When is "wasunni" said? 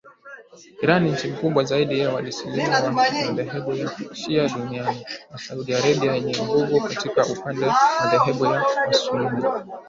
8.87-9.43